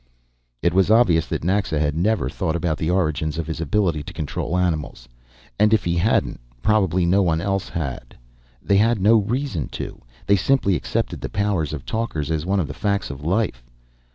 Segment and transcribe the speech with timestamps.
[0.63, 4.13] It was obvious that Naxa had never thought about the origin of his ability to
[4.13, 5.07] control the animals.
[5.59, 8.17] And if he hadn't probably no one else had.
[8.63, 10.01] They had no reason to.
[10.25, 13.61] They simply accepted the powers of talkers as one of the facts of life.